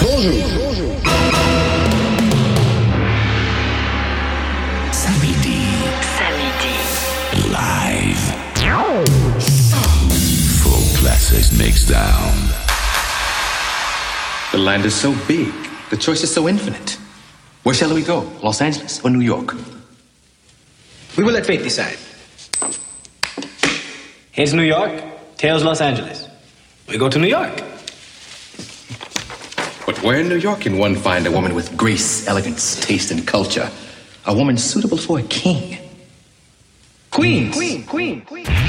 Bonjour. 0.00 0.96
Samedi. 4.92 5.60
Live. 7.52 8.22
Full 10.62 10.98
classics 10.98 11.56
mixed 11.56 11.88
down. 11.88 12.34
The 14.50 14.58
land 14.58 14.84
is 14.84 14.94
so 14.94 15.14
big. 15.28 15.52
The 15.90 15.96
choice 15.96 16.24
is 16.24 16.34
so 16.34 16.48
infinite. 16.48 16.98
Where 17.62 17.74
shall 17.74 17.94
we 17.94 18.02
go? 18.02 18.28
Los 18.42 18.60
Angeles 18.60 19.00
or 19.04 19.10
New 19.10 19.20
York? 19.20 19.54
We 21.16 21.22
will 21.22 21.32
let 21.32 21.46
fate 21.46 21.62
decide. 21.62 21.98
Here's 24.32 24.54
New 24.54 24.62
York, 24.62 25.02
tails 25.36 25.62
Los 25.62 25.80
Angeles. 25.80 26.27
We 26.88 26.96
go 26.96 27.10
to 27.10 27.18
New 27.18 27.28
York. 27.28 27.54
But 29.84 30.02
where 30.02 30.20
in 30.20 30.28
New 30.28 30.36
York 30.36 30.62
can 30.62 30.78
one 30.78 30.94
find 30.94 31.26
a 31.26 31.30
woman 31.30 31.54
with 31.54 31.76
grace, 31.76 32.26
elegance, 32.26 32.80
taste, 32.80 33.10
and 33.10 33.26
culture? 33.26 33.70
A 34.24 34.34
woman 34.34 34.56
suitable 34.56 34.96
for 34.96 35.18
a 35.18 35.22
king? 35.22 35.78
Queens. 37.10 37.54
Queen, 37.54 37.84
queen, 37.84 38.20
queen. 38.22 38.67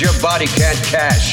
Your 0.00 0.12
body 0.20 0.46
can't 0.46 0.78
cash. 0.84 1.23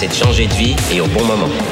C'est 0.00 0.08
de 0.08 0.14
changer 0.14 0.46
de 0.46 0.54
vie 0.54 0.74
et 0.90 1.02
au 1.02 1.06
bon 1.08 1.22
moment. 1.26 1.69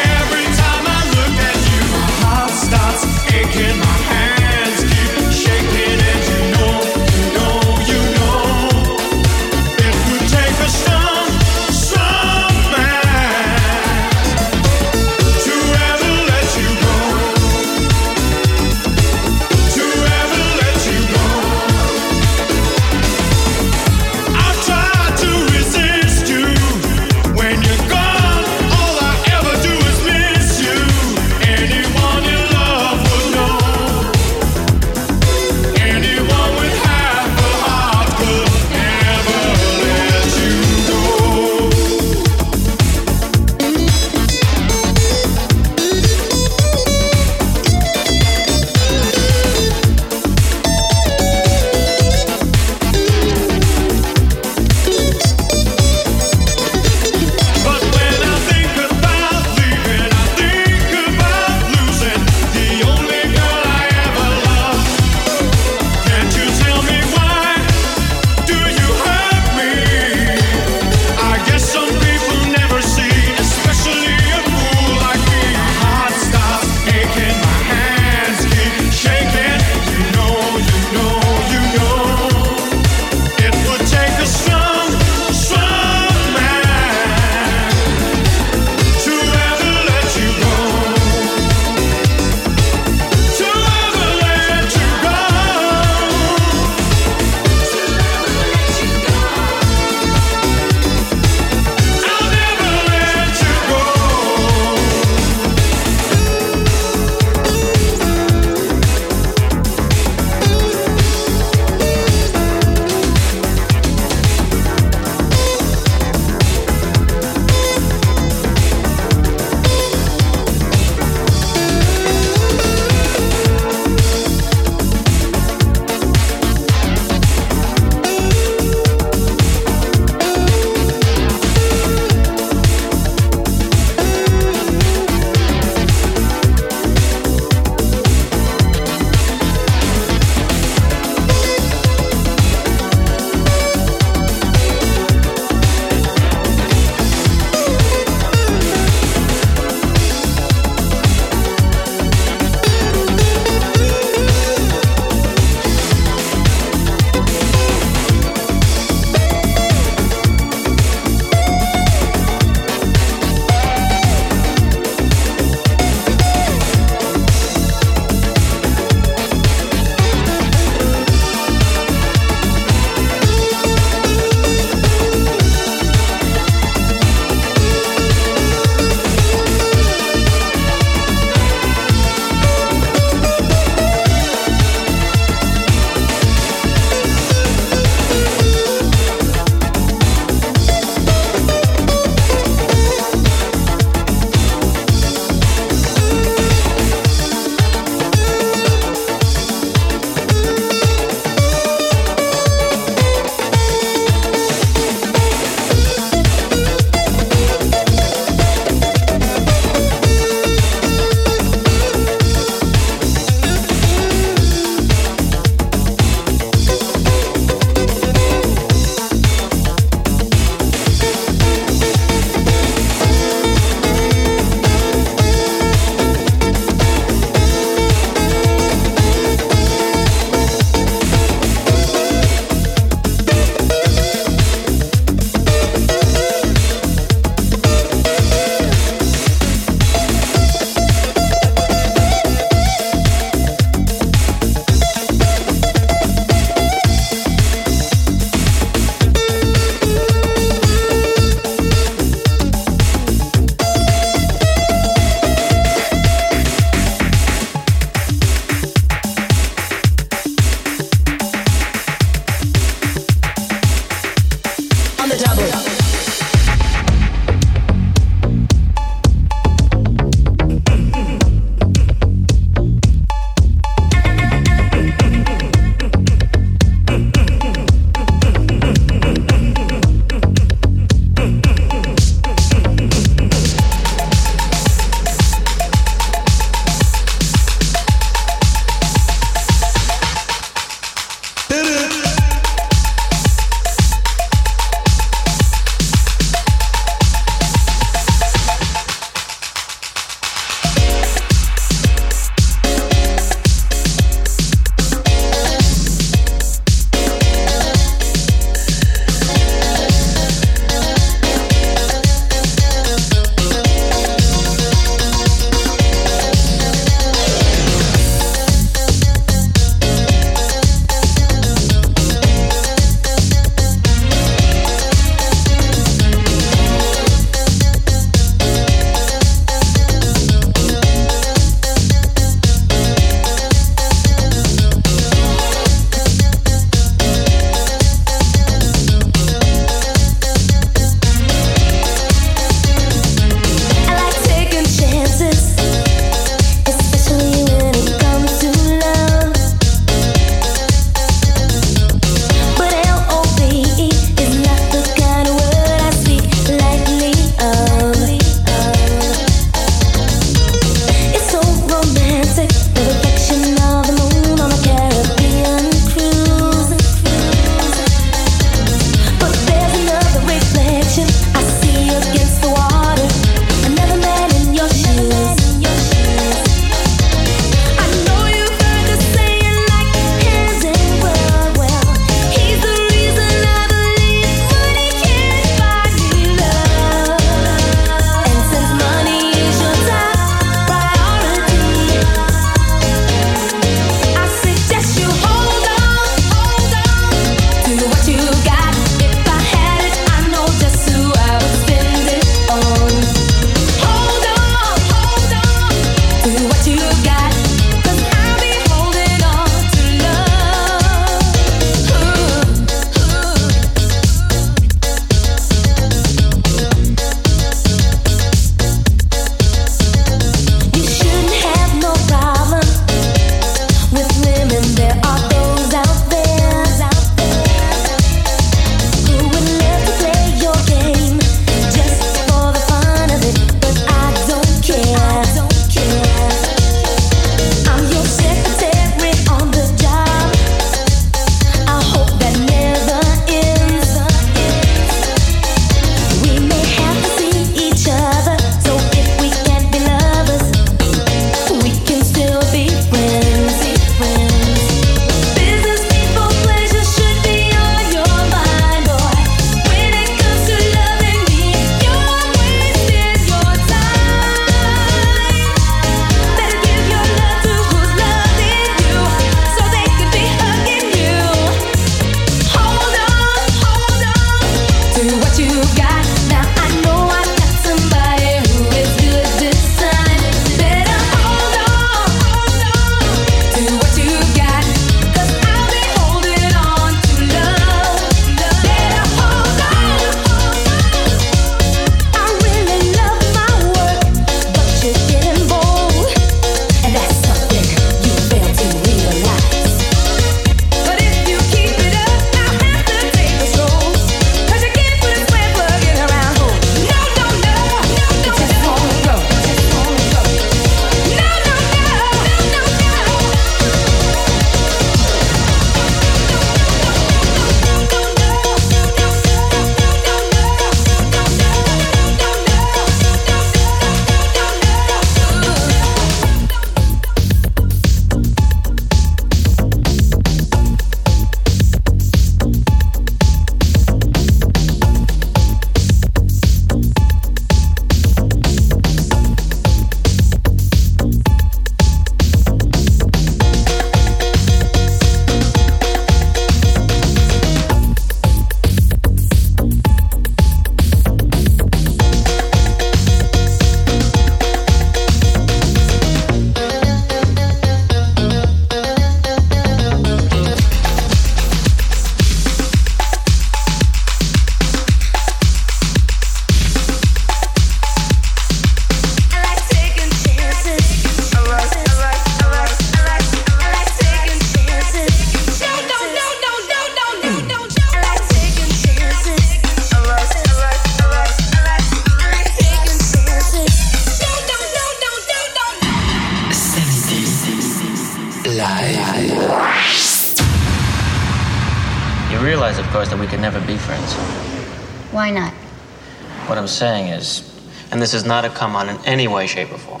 This 598.08 598.22
is 598.22 598.26
not 598.26 598.46
a 598.46 598.48
come 598.48 598.74
on 598.74 598.88
in 598.88 598.96
any 599.04 599.28
way, 599.28 599.46
shape, 599.46 599.70
or 599.70 599.76
form, 599.76 600.00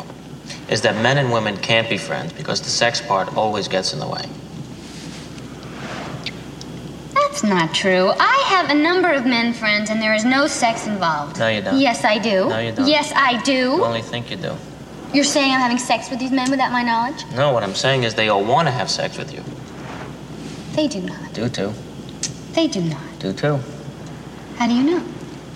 is 0.70 0.80
that 0.80 0.96
men 1.02 1.18
and 1.18 1.30
women 1.30 1.58
can't 1.58 1.90
be 1.90 1.98
friends 1.98 2.32
because 2.32 2.62
the 2.62 2.70
sex 2.70 3.02
part 3.02 3.36
always 3.36 3.68
gets 3.68 3.92
in 3.92 3.98
the 3.98 4.08
way. 4.08 4.24
That's 7.12 7.44
not 7.44 7.74
true. 7.74 8.10
I 8.18 8.44
have 8.46 8.70
a 8.70 8.74
number 8.74 9.12
of 9.12 9.26
men 9.26 9.52
friends, 9.52 9.90
and 9.90 10.00
there 10.00 10.14
is 10.14 10.24
no 10.24 10.46
sex 10.46 10.86
involved. 10.86 11.38
No, 11.38 11.48
you 11.48 11.60
don't. 11.60 11.78
Yes, 11.78 12.02
I 12.02 12.16
do. 12.16 12.48
No, 12.48 12.58
you 12.58 12.72
don't. 12.72 12.88
Yes, 12.88 13.12
I 13.14 13.42
do. 13.42 13.52
You 13.52 13.84
only 13.84 14.00
think 14.00 14.30
you 14.30 14.38
do. 14.38 14.56
You're 15.12 15.22
saying 15.22 15.52
I'm 15.52 15.60
having 15.60 15.76
sex 15.76 16.08
with 16.08 16.18
these 16.18 16.32
men 16.32 16.50
without 16.50 16.72
my 16.72 16.82
knowledge? 16.82 17.26
No, 17.34 17.52
what 17.52 17.62
I'm 17.62 17.74
saying 17.74 18.04
is 18.04 18.14
they 18.14 18.30
all 18.30 18.42
want 18.42 18.68
to 18.68 18.72
have 18.72 18.88
sex 18.88 19.18
with 19.18 19.34
you. 19.34 19.44
They 20.74 20.88
do 20.88 21.02
not. 21.02 21.34
Do 21.34 21.50
too. 21.50 21.74
They 22.52 22.68
do 22.68 22.80
not. 22.80 23.18
Do 23.18 23.34
too. 23.34 23.60
How 24.56 24.66
do 24.66 24.72
you 24.72 24.82
know? 24.82 24.97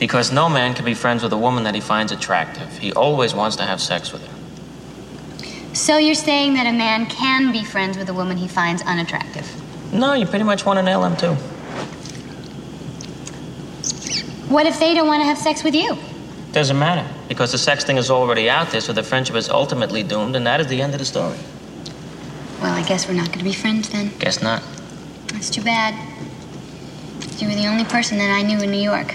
Because 0.02 0.32
no 0.32 0.48
man 0.48 0.74
can 0.74 0.84
be 0.84 0.94
friends 0.94 1.22
with 1.22 1.32
a 1.32 1.36
woman 1.36 1.62
that 1.62 1.76
he 1.76 1.80
finds 1.80 2.10
attractive. 2.10 2.76
He 2.76 2.92
always 2.92 3.34
wants 3.36 3.54
to 3.58 3.62
have 3.62 3.80
sex 3.80 4.12
with 4.12 4.26
her. 4.26 5.76
So 5.76 5.96
you're 5.96 6.16
saying 6.16 6.54
that 6.54 6.66
a 6.66 6.72
man 6.72 7.06
can 7.06 7.52
be 7.52 7.62
friends 7.62 7.96
with 7.96 8.08
a 8.08 8.12
woman 8.12 8.36
he 8.36 8.48
finds 8.48 8.82
unattractive? 8.82 9.46
No, 9.92 10.14
you 10.14 10.26
pretty 10.26 10.44
much 10.44 10.66
want 10.66 10.78
to 10.78 10.82
nail 10.82 11.04
him 11.04 11.16
too. 11.16 11.34
What 14.50 14.66
if 14.66 14.80
they 14.80 14.92
don't 14.92 15.06
want 15.06 15.20
to 15.20 15.24
have 15.24 15.38
sex 15.38 15.62
with 15.62 15.76
you? 15.76 15.96
Doesn't 16.50 16.80
matter, 16.80 17.08
because 17.28 17.52
the 17.52 17.58
sex 17.58 17.84
thing 17.84 17.96
is 17.96 18.10
already 18.10 18.50
out 18.50 18.70
there, 18.72 18.80
so 18.80 18.92
the 18.92 19.04
friendship 19.04 19.36
is 19.36 19.48
ultimately 19.48 20.02
doomed, 20.02 20.34
and 20.34 20.44
that 20.48 20.60
is 20.60 20.66
the 20.66 20.82
end 20.82 20.94
of 20.94 20.98
the 20.98 21.04
story. 21.04 21.38
Well, 22.60 22.74
I 22.74 22.82
guess 22.82 23.06
we're 23.06 23.14
not 23.14 23.28
going 23.28 23.38
to 23.38 23.44
be 23.44 23.52
friends 23.52 23.88
then. 23.90 24.10
Guess 24.18 24.42
not. 24.42 24.64
That's 25.28 25.48
too 25.48 25.62
bad. 25.62 25.94
You 27.38 27.46
were 27.46 27.54
the 27.54 27.68
only 27.68 27.84
person 27.84 28.18
that 28.18 28.32
I 28.32 28.42
knew 28.42 28.58
in 28.58 28.72
New 28.72 28.82
York. 28.82 29.14